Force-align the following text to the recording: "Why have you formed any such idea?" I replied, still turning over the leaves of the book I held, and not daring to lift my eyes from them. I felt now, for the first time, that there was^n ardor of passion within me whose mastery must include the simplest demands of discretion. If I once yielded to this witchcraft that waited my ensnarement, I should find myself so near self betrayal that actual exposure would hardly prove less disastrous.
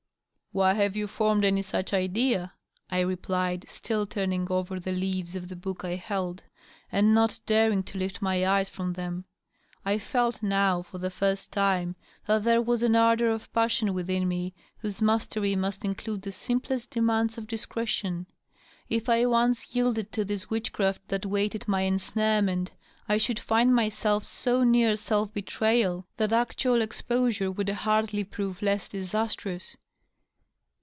"Why 0.61 0.73
have 0.73 0.97
you 0.97 1.07
formed 1.07 1.45
any 1.45 1.61
such 1.61 1.93
idea?" 1.93 2.51
I 2.91 2.99
replied, 2.99 3.63
still 3.69 4.05
turning 4.05 4.51
over 4.51 4.81
the 4.81 4.91
leaves 4.91 5.33
of 5.33 5.47
the 5.47 5.55
book 5.55 5.85
I 5.85 5.95
held, 5.95 6.43
and 6.91 7.13
not 7.13 7.39
daring 7.45 7.83
to 7.83 7.97
lift 7.97 8.21
my 8.21 8.45
eyes 8.45 8.69
from 8.69 8.91
them. 8.91 9.23
I 9.85 9.97
felt 9.97 10.43
now, 10.43 10.81
for 10.81 10.97
the 10.97 11.09
first 11.09 11.53
time, 11.53 11.95
that 12.27 12.43
there 12.43 12.61
was^n 12.61 12.97
ardor 12.99 13.31
of 13.33 13.49
passion 13.53 13.93
within 13.93 14.27
me 14.27 14.53
whose 14.79 15.01
mastery 15.01 15.55
must 15.55 15.85
include 15.85 16.23
the 16.23 16.33
simplest 16.33 16.91
demands 16.91 17.37
of 17.37 17.47
discretion. 17.47 18.27
If 18.89 19.07
I 19.07 19.25
once 19.27 19.73
yielded 19.73 20.11
to 20.11 20.25
this 20.25 20.49
witchcraft 20.49 21.07
that 21.07 21.25
waited 21.25 21.65
my 21.69 21.83
ensnarement, 21.83 22.71
I 23.07 23.17
should 23.19 23.39
find 23.39 23.73
myself 23.73 24.25
so 24.27 24.65
near 24.65 24.97
self 24.97 25.31
betrayal 25.33 26.07
that 26.17 26.33
actual 26.33 26.81
exposure 26.81 27.49
would 27.49 27.69
hardly 27.69 28.25
prove 28.25 28.61
less 28.61 28.89
disastrous. 28.89 29.77